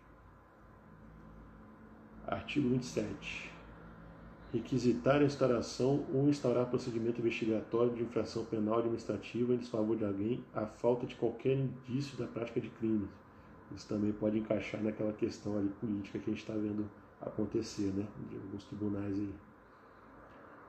[2.28, 3.56] Artigo 27
[4.56, 10.44] requisitar a instauração ou instaurar procedimento investigatório de infração penal administrativa em desfavor de alguém
[10.54, 13.08] à falta de qualquer indício da prática de crime.
[13.74, 18.06] Isso também pode encaixar naquela questão ali política que a gente está vendo acontecer, né,
[18.30, 19.34] de alguns tribunais aí,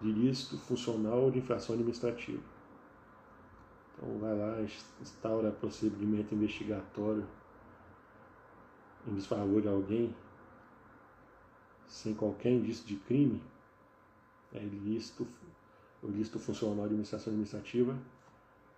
[0.00, 2.42] de ilícito funcional ou de infração administrativa.
[3.96, 4.60] Então vai lá,
[5.00, 7.26] instaura procedimento investigatório
[9.06, 10.14] em desfavor de alguém
[11.86, 13.40] sem qualquer indício de crime,
[14.52, 15.26] é ilícito,
[16.02, 17.96] o ilícito funcional de administração administrativa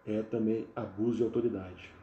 [0.06, 1.97] é também abuso de autoridade.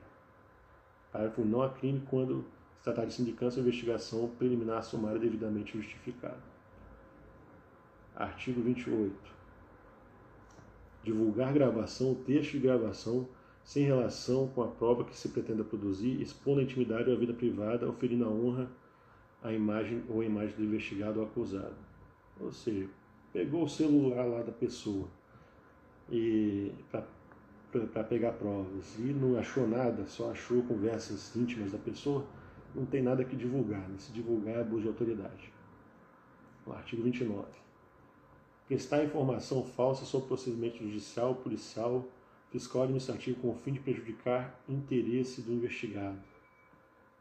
[1.16, 2.44] Parágrafo não há crime quando
[2.76, 6.44] se tratar de sindicância ou investigação preliminar sumária devidamente justificada.
[8.14, 9.16] Artigo 28.
[11.04, 13.30] Divulgar gravação texto de gravação
[13.64, 17.34] sem relação com a prova que se pretenda produzir, expondo a intimidade ou a vida
[17.34, 18.70] privada, oferindo a honra
[19.42, 21.78] à imagem ou à imagem do investigado ou acusado.
[22.42, 22.90] Ou seja,
[23.32, 25.08] pegou o celular lá da pessoa
[26.12, 27.08] e para
[28.08, 32.26] pegar provas e não achou nada, só achou conversas íntimas da pessoa,
[32.74, 33.88] não tem nada que divulgar.
[33.90, 33.96] Né?
[33.98, 35.54] Se divulgar é abuso de autoridade.
[36.66, 37.48] O artigo 29.
[38.68, 42.08] Prestar informação falsa sobre procedimento judicial, policial,
[42.50, 46.20] fiscal administrativo com o fim de prejudicar interesse do investigado.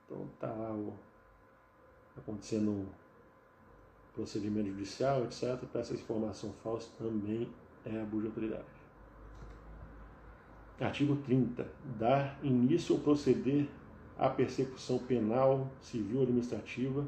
[0.07, 0.75] Então tá lá
[2.17, 2.89] acontecendo
[4.15, 7.51] procedimento judicial, etc., para essa informação falsa também
[7.85, 8.74] é abuso de autoridade.
[10.81, 11.67] Artigo 30.
[11.99, 13.69] Dar início ou proceder
[14.19, 17.07] à persecução penal, civil ou administrativa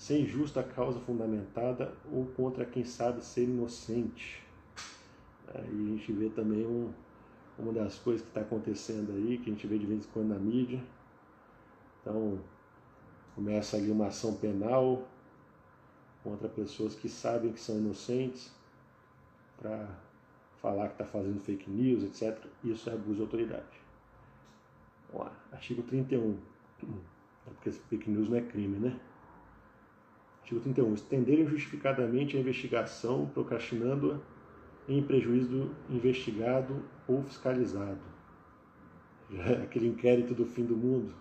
[0.00, 4.42] sem justa causa fundamentada ou contra quem sabe ser inocente.
[5.46, 6.90] Aí a gente vê também um,
[7.58, 10.28] uma das coisas que está acontecendo aí, que a gente vê de vez em quando
[10.28, 10.82] na mídia.
[12.00, 12.40] Então,
[13.34, 15.06] começa ali uma ação penal,
[16.24, 18.50] contra pessoas que sabem que são inocentes
[19.58, 19.86] para
[20.60, 22.38] falar que está fazendo fake news, etc.
[22.62, 23.80] Isso é abuso de autoridade.
[25.12, 26.36] Vamos lá, artigo 31.
[26.82, 29.00] É porque fake news não é crime, né?
[30.42, 30.94] Artigo 31.
[30.94, 34.18] Estender injustificadamente a investigação, procrastinando-a
[34.88, 38.10] em prejuízo do investigado ou fiscalizado.
[39.32, 41.14] É aquele inquérito do fim do mundo.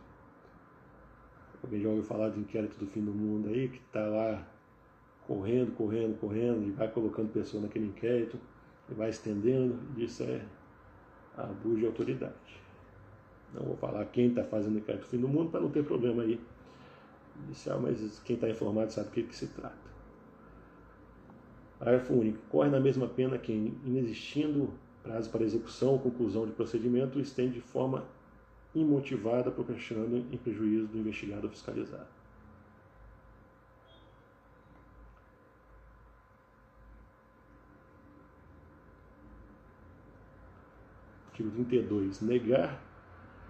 [1.62, 4.48] Alguém já ouviu falar do inquérito do fim do mundo aí, que está lá
[5.28, 8.40] correndo, correndo, correndo, e vai colocando pessoa naquele inquérito,
[8.90, 10.42] e vai estendendo, isso é
[11.38, 12.34] abuso de autoridade.
[13.54, 16.40] Não vou falar quem está fazendo o fim do mundo para não ter problema aí
[17.46, 19.90] inicial, mas quem está informado sabe do que, que se trata.
[21.80, 22.38] Parágrafo único.
[22.50, 24.70] Corre na mesma pena quem, inexistindo
[25.02, 28.06] prazo para execução ou conclusão de procedimento, estende de forma
[28.76, 32.19] imotivada, procrastinando em prejuízo do investigado ou fiscalizado.
[41.40, 42.20] Artigo 32.
[42.22, 42.84] Negar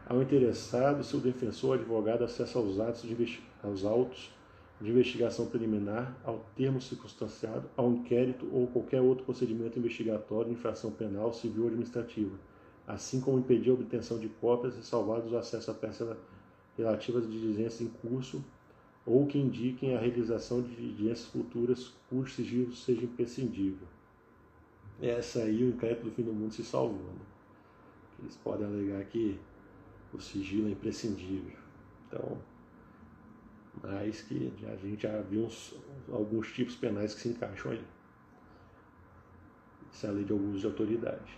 [0.06, 4.32] ao interessado, seu defensor ou advogado acesso aos atos, de aos autos
[4.80, 10.91] de investigação preliminar, ao termo circunstanciado, ao inquérito ou qualquer outro procedimento investigatório de infração
[10.91, 12.38] penal, civil ou administrativa,
[12.88, 16.15] assim como impedir a obtenção de cópias e salvados o acesso a peças
[16.78, 18.41] relativas a diligências em curso
[19.06, 23.88] ou que indiquem a realização de diligências futuras cujo sigilo seja imprescindível.
[25.02, 26.97] Essa aí, o inquérito do fim do mundo se salvou.
[26.97, 27.29] Né?
[28.21, 29.39] Eles podem alegar que
[30.13, 31.58] o sigilo é imprescindível.
[32.08, 32.38] Então,
[33.82, 35.75] mas que a gente já viu uns,
[36.12, 37.86] alguns tipos penais que se encaixam ali.
[39.91, 41.38] Essa é a lei de abuso de autoridade.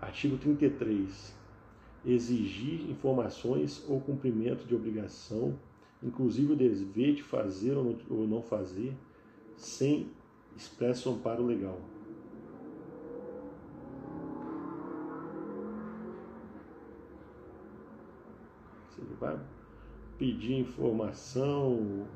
[0.00, 1.36] Artigo 33.
[2.04, 5.58] Exigir informações ou cumprimento de obrigação,
[6.02, 8.96] inclusive o dever de fazer ou não fazer,
[9.56, 10.10] sem
[10.56, 11.80] expresso amparo legal.
[19.20, 19.38] Vai
[20.18, 22.06] pedir informação,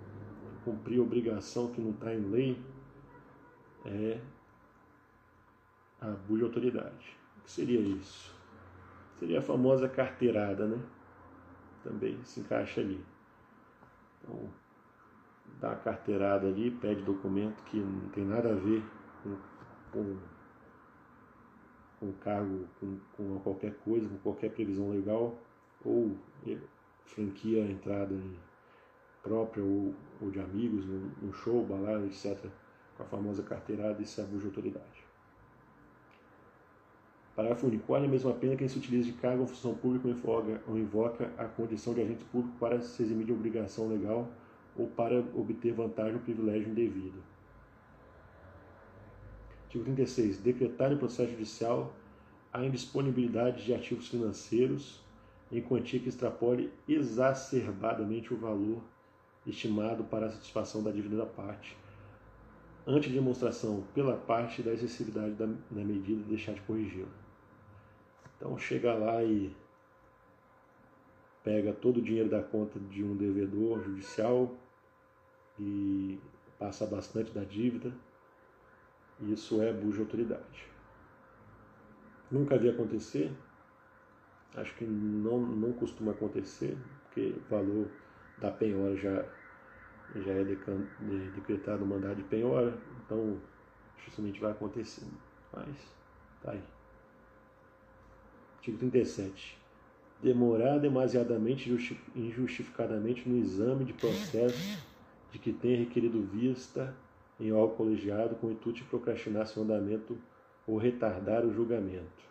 [0.64, 2.62] cumprir obrigação que não está em lei,
[3.84, 4.20] é
[6.00, 7.16] abuso de autoridade.
[7.38, 8.34] O que seria isso?
[9.16, 10.82] Seria a famosa carteirada, né?
[11.82, 13.04] Também se encaixa ali.
[14.20, 14.48] Então,
[15.60, 18.82] dá a carteirada ali, pede documento que não tem nada a ver
[19.22, 19.36] com,
[19.92, 20.16] com,
[22.00, 25.38] com cargo, com, com qualquer coisa, com qualquer previsão legal,
[25.84, 26.16] ou
[27.06, 28.14] franquia entrada
[29.22, 32.38] própria ou, ou de amigos, no, show, balada, etc.,
[32.96, 35.12] com a famosa carteirada, é abuso de autoridade.
[37.34, 37.92] Parágrafo único.
[37.92, 40.78] Olha a mesma pena quem se utiliza de cargo ou função pública ou invoca, ou
[40.78, 44.28] invoca a condição de agente público para se eximir de obrigação legal
[44.76, 47.22] ou para obter vantagem ou privilégio indevido.
[49.64, 50.38] Artigo 36.
[50.38, 51.94] Decretar em processo judicial
[52.52, 55.01] a indisponibilidade de ativos financeiros
[55.52, 58.82] em quantia que extrapole exacerbadamente o valor
[59.46, 61.76] estimado para a satisfação da dívida da parte,
[62.86, 67.08] ante demonstração pela parte da excessividade da, da medida deixar de corrigi-la.
[68.36, 69.54] Então chega lá e
[71.44, 74.56] pega todo o dinheiro da conta de um devedor judicial
[75.58, 76.18] e
[76.58, 77.92] passa bastante da dívida.
[79.20, 80.66] Isso é de autoridade.
[82.30, 83.30] Nunca vi acontecer,
[84.56, 87.88] acho que não, não costuma acontecer, porque o valor
[88.38, 89.24] da penhora já,
[90.16, 93.40] já é decretado o mandado de penhora, então
[93.96, 95.06] dificilmente vai acontecer.
[95.52, 95.94] Mas
[96.42, 96.62] tá aí.
[98.56, 99.58] Artigo 37.
[100.22, 101.68] Demorar demasiadamente
[102.14, 104.80] injustificadamente no exame de processo
[105.32, 106.94] de que tenha requerido vista
[107.40, 110.16] em órgão colegiado com o intuito de procrastinar seu andamento
[110.66, 112.22] ou retardar o julgamento.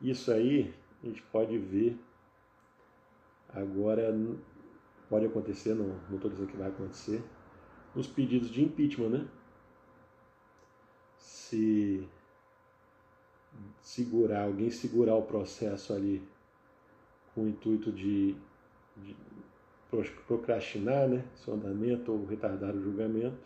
[0.00, 1.98] Isso aí a gente pode ver
[3.50, 4.14] agora,
[5.08, 7.22] pode acontecer, não estou dizendo que vai acontecer,
[7.94, 9.28] nos pedidos de impeachment, né?
[11.18, 12.08] Se
[13.80, 16.26] segurar, alguém segurar o processo ali
[17.34, 18.34] com o intuito de,
[18.96, 19.16] de
[20.26, 23.38] procrastinar né, seu andamento ou retardar o julgamento,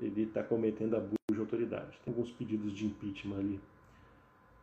[0.00, 2.00] ele está cometendo abuso de autoridade.
[2.04, 3.60] Tem alguns pedidos de impeachment ali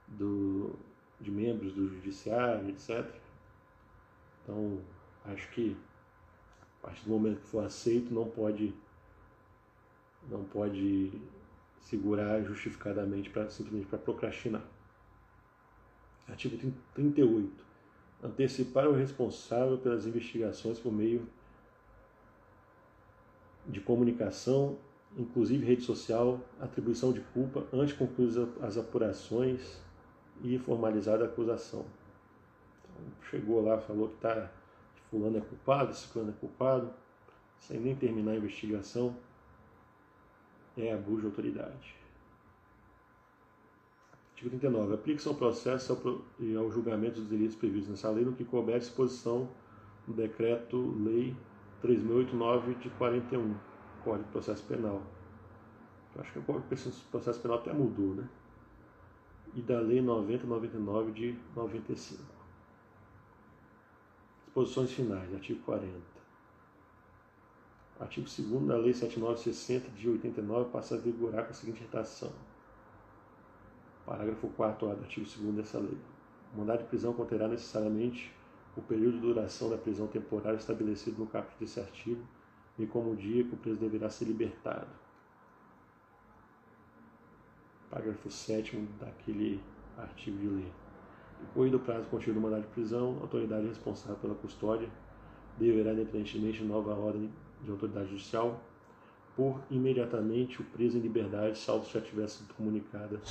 [0.07, 0.75] do,
[1.19, 3.05] de membros do judiciário, etc.
[4.43, 4.79] Então,
[5.25, 5.75] acho que
[6.81, 8.73] a partir do momento que for aceito, não pode
[10.29, 11.11] não pode
[11.81, 14.63] segurar justificadamente para simplesmente para procrastinar.
[16.27, 16.57] Artigo
[16.93, 17.65] 38.
[18.21, 21.27] Antecipar o responsável pelas investigações por meio
[23.65, 24.77] de comunicação,
[25.17, 29.81] inclusive rede social, atribuição de culpa antes de concluir as apurações
[30.41, 31.85] e formalizada a acusação.
[32.83, 34.51] Então, chegou lá, falou que tá,
[35.09, 36.91] fulano é culpado, esse fulano é culpado,
[37.59, 39.15] sem nem terminar a investigação,
[40.77, 41.95] é abuso de autoridade.
[44.31, 44.93] Artigo 39.
[44.93, 49.49] Aplica-se ao processo e ao julgamento dos delitos previstos nessa lei no que couber disposição
[50.07, 51.35] do Decreto-Lei
[51.83, 53.55] 3.089 de 41,
[54.03, 55.01] Código de Processo Penal.
[56.15, 58.29] Eu acho que o Código de Processo Penal até mudou, né?
[59.55, 62.23] E da Lei 9099 de 95.
[64.45, 65.93] Disposições finais, artigo 40.
[67.99, 72.31] Artigo 2 da Lei 7960 de 89 passa a vigorar com a seguinte redação.
[74.05, 75.97] Parágrafo 4 do artigo 2 dessa lei.
[76.53, 78.33] O mandado de prisão conterá necessariamente
[78.75, 82.21] o período de duração da prisão temporária estabelecido no capítulo desse artigo,
[82.77, 84.87] bem como o dia que o preso deverá ser libertado
[87.89, 89.61] parágrafo 7 daquele
[89.97, 90.71] artigo de lei.
[91.41, 94.89] Depois do prazo contido no mandado de prisão, a autoridade responsável pela custódia
[95.57, 97.31] deverá, independentemente de nova ordem
[97.63, 98.61] de autoridade judicial,
[99.35, 103.21] pôr imediatamente o preso em liberdade, salvo já tivesse sido comunicada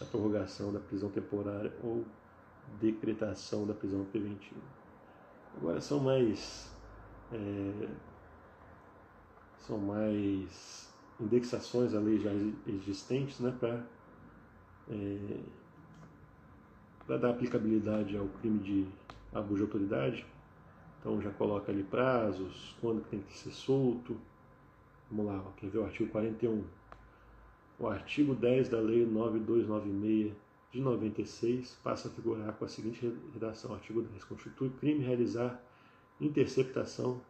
[0.00, 2.04] a prorrogação da prisão temporária ou
[2.80, 4.60] decretação da prisão preventiva.
[5.56, 6.70] Agora são mais
[7.32, 7.88] é,
[9.58, 12.30] são mais indexações a leis já
[12.66, 13.84] existentes, né, para
[14.90, 15.38] é,
[17.06, 18.88] para dar aplicabilidade ao crime de
[19.32, 20.26] abuso de autoridade.
[21.00, 24.16] Então já coloca ali prazos, quando tem que ser solto.
[25.10, 26.64] Vamos lá, quer ver o artigo 41.
[27.78, 30.34] O artigo 10 da Lei 9296
[30.72, 34.24] de 96 passa a figurar com a seguinte redação: artigo 10.
[34.24, 35.62] Constitui crime realizar
[36.20, 37.20] interceptação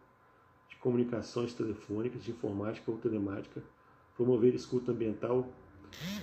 [0.68, 3.62] de comunicações telefônicas, de informática ou telemática,
[4.16, 5.46] promover escuta ambiental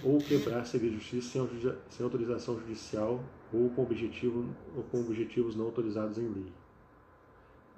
[0.03, 5.55] ou quebrar segredo de justiça sem, sem autorização judicial ou com, objetivo, ou com objetivos
[5.55, 6.51] não autorizados em lei.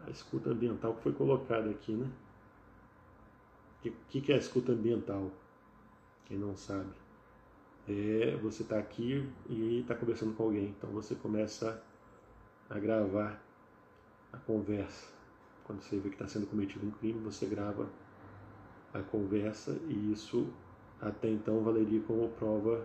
[0.06, 2.10] A escuta ambiental que foi colocada aqui, né?
[3.86, 5.32] O que, que é a escuta ambiental?
[6.26, 6.90] Quem não sabe.
[7.88, 10.74] É você está aqui e está conversando com alguém.
[10.78, 11.84] Então você começa
[12.70, 13.42] a gravar
[14.34, 15.08] a conversa.
[15.64, 17.90] Quando você vê que está sendo cometido um crime, você grava
[18.94, 20.52] a conversa e isso
[21.06, 22.84] até então valeria como prova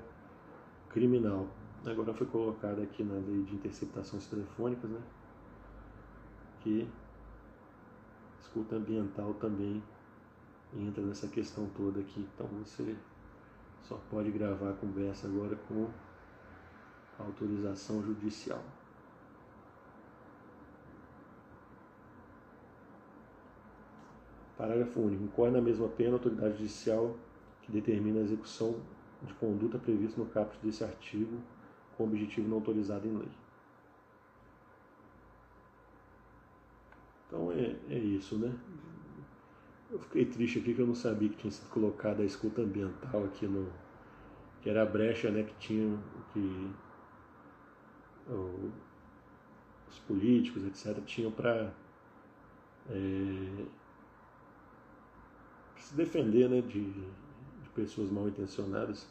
[0.90, 1.48] criminal.
[1.86, 5.00] Agora foi colocado aqui na lei de interceptações telefônicas, né?
[6.60, 6.86] Que
[8.38, 9.82] escuta ambiental também
[10.76, 12.28] entra nessa questão toda aqui.
[12.34, 12.94] Então você
[13.82, 15.88] só pode gravar a conversa agora com
[17.18, 18.62] autorização judicial.
[24.58, 25.24] Parágrafo único.
[25.24, 27.16] Incorre na mesma pena a autoridade judicial
[27.70, 28.80] determina a execução
[29.22, 31.38] de conduta prevista no caput desse artigo
[31.96, 33.28] com objetivo não autorizado em lei.
[37.26, 38.52] Então é, é isso, né?
[39.90, 43.24] Eu fiquei triste aqui que eu não sabia que tinha sido colocada a escuta ambiental
[43.24, 43.70] aqui no.
[44.62, 45.98] que era a brecha né, que tinha
[46.32, 46.70] que
[49.88, 51.72] os políticos, etc., tinham para
[52.88, 53.66] é,
[55.76, 56.92] se defender né, de,
[57.70, 59.06] de pessoas mal intencionadas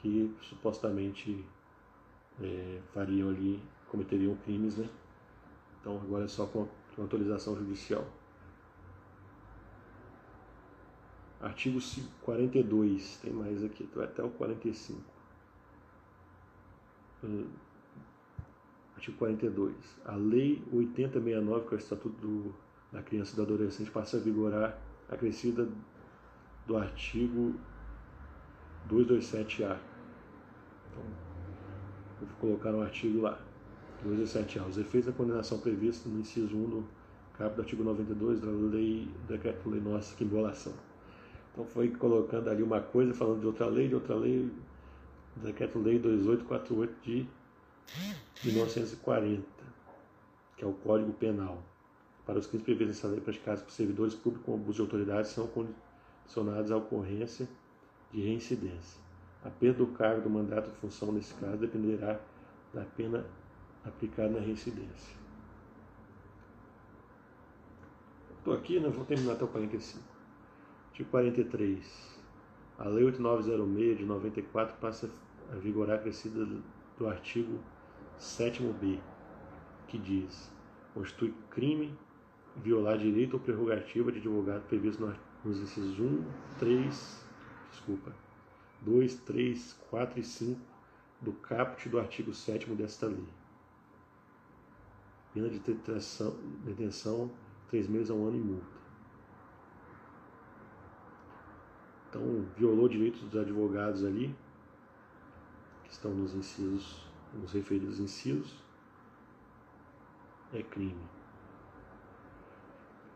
[0.00, 1.44] que supostamente
[2.40, 4.88] é, fariam ali, cometeriam crimes, né?
[5.80, 8.06] Então agora é só com, com autorização judicial.
[11.40, 11.78] Artigo
[12.22, 15.00] 42, tem mais aqui, vai até o 45.
[17.22, 17.48] Hum,
[18.96, 19.74] artigo 42.
[20.06, 22.54] A Lei 8069, que é o Estatuto do,
[22.90, 25.68] da Criança e do Adolescente, passa a vigorar acrescida
[26.66, 27.54] do artigo
[28.88, 29.78] 227A.
[30.90, 31.02] Então,
[32.20, 33.38] vou colocar um artigo lá.
[34.04, 34.68] 227A.
[34.68, 36.84] Os efeitos da condenação prevista no inciso 1 do
[37.38, 40.72] caput do artigo 92 da lei, decreto-lei nossa, que embolação.
[41.52, 44.50] Então foi colocando ali uma coisa, falando de outra lei, de outra lei,
[45.36, 47.28] decreto-lei 2848 de
[48.44, 49.42] 1940,
[50.56, 51.62] que é o Código Penal
[52.26, 55.46] para os crimes previstos nessa lei praticados por servidores públicos com abuso de autoridade são
[56.24, 57.48] condicionados à ocorrência
[58.10, 59.00] de reincidência.
[59.44, 62.18] A perda do cargo do mandato de função nesse caso dependerá
[62.72, 63.24] da pena
[63.84, 65.16] aplicada na reincidência.
[68.38, 68.88] Estou aqui, né?
[68.88, 70.02] vou terminar até o 45.
[70.88, 72.14] Artigo 43.
[72.78, 75.10] A Lei 8906 de 94 passa
[75.52, 76.46] a vigorar crescida
[76.98, 77.58] do artigo
[78.18, 78.98] 7b,
[79.86, 80.50] que diz:
[80.92, 81.96] constitui crime
[82.56, 85.02] violar direito ou prerrogativa de advogado previsto
[85.44, 86.24] nos incisos 1,
[86.58, 87.24] 3,
[87.70, 88.14] desculpa,
[88.80, 90.60] 2, 3, 4 e 5
[91.20, 93.28] do caput do artigo 7 desta lei.
[95.32, 97.30] Pena de detenção, detenção
[97.68, 98.74] 3 meses a um ano e multa.
[102.08, 104.34] Então, violou direitos dos advogados ali,
[105.82, 108.62] que estão nos incisos, nos referidos incisos,
[110.52, 111.04] é crime.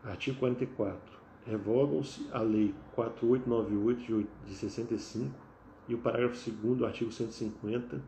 [0.03, 1.18] Artigo 44.
[1.45, 5.31] Revogam-se a Lei 4898 de 65
[5.87, 8.01] e o parágrafo 2 do artigo 150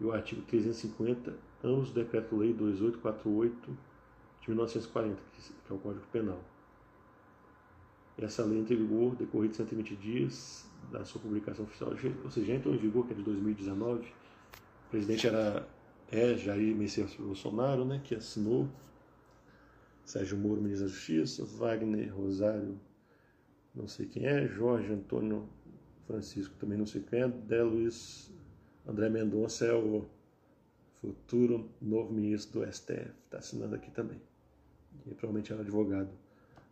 [0.00, 1.34] e o artigo 350,
[1.64, 3.78] ambos do Decreto-Lei 2848
[4.40, 5.16] de 1940,
[5.66, 6.40] que é o Código Penal.
[8.16, 11.92] Essa lei entra em vigor decorrido de 120 dias da sua publicação oficial,
[12.24, 14.00] ou seja, entrou em vigor, que é de 2019.
[14.02, 15.68] O presidente era
[16.10, 18.68] é Jair Messias Bolsonaro, né, que assinou
[20.08, 22.80] Sérgio Moro, ministro da Justiça, Wagner Rosário,
[23.74, 25.46] não sei quem é, Jorge Antônio
[26.06, 28.32] Francisco, também não sei quem é, Dé Luiz
[28.86, 30.08] André Mendonça é o
[31.02, 34.18] futuro novo ministro do STF, está assinando aqui também.
[35.04, 36.10] E provavelmente é o advogado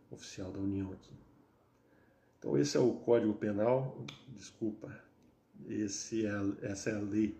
[0.09, 1.13] oficial da União aqui.
[2.39, 4.91] Então esse é o Código Penal, desculpa,
[5.67, 6.31] esse é,
[6.63, 7.37] essa é a lei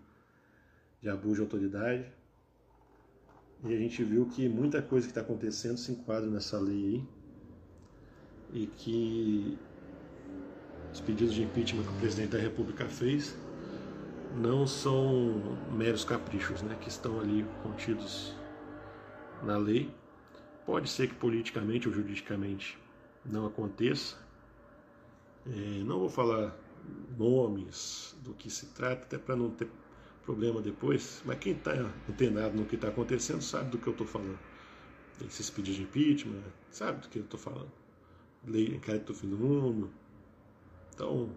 [1.02, 2.17] de abuso de autoridade.
[3.64, 8.62] E a gente viu que muita coisa que está acontecendo se enquadra nessa lei aí.
[8.62, 9.58] E que
[10.92, 13.36] os pedidos de impeachment que o presidente da República fez
[14.40, 18.34] não são meros caprichos, né, que estão ali contidos
[19.42, 19.90] na lei,
[20.68, 22.78] Pode ser que politicamente ou juridicamente
[23.24, 24.16] não aconteça.
[25.46, 26.54] É, não vou falar
[27.16, 29.66] nomes do que se trata, até para não ter
[30.28, 31.72] problema depois, mas quem está
[32.06, 34.38] antenado no que está acontecendo sabe do que eu estou falando.
[35.26, 37.72] Esses pedidos de impeachment, sabe do que eu estou falando.
[38.46, 39.90] Lei inquérito do fim do mundo.
[40.94, 41.30] Então,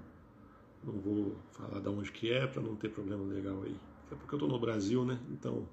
[0.84, 3.80] não vou falar de onde que é para não ter problema legal aí.
[4.12, 5.18] É porque eu estou no Brasil, né?
[5.32, 5.66] Então,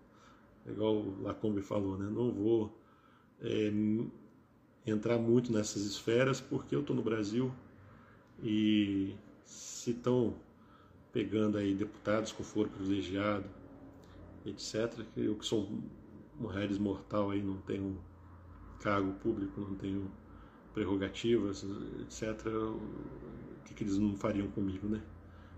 [0.64, 2.08] igual o Lacombe falou, né?
[2.08, 2.72] Não vou
[3.42, 3.72] é,
[4.86, 7.52] entrar muito nessas esferas porque eu estou no Brasil
[8.44, 10.36] e se estão
[11.12, 13.44] pegando aí deputados com foro privilegiado,
[14.44, 15.04] etc.
[15.16, 15.68] Eu que sou
[16.40, 17.98] um réis mortal aí, não tenho
[18.80, 20.10] cargo público, não tenho
[20.72, 21.64] prerrogativas,
[22.00, 22.46] etc.
[22.46, 22.80] O
[23.64, 25.02] que, que eles não fariam comigo, né?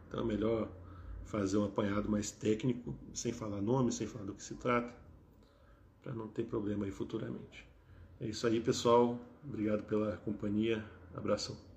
[0.09, 0.69] Então é melhor
[1.25, 4.93] fazer um apanhado mais técnico, sem falar nome, sem falar do que se trata,
[6.03, 7.67] para não ter problema aí futuramente.
[8.21, 9.19] É isso aí, pessoal.
[9.45, 10.85] Obrigado pela companhia.
[11.15, 11.70] Abração.